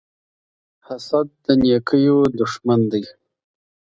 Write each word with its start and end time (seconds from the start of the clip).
حسد 0.87 1.27
د 1.43 1.45
نيکيو 1.61 2.19
دښمن 2.39 2.79
دی. 2.91 3.03